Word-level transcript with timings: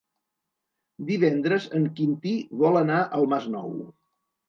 Divendres 1.09 1.69
en 1.81 1.87
Quintí 2.01 2.35
vol 2.65 2.83
anar 2.83 3.07
al 3.21 3.33
Masnou. 3.37 3.81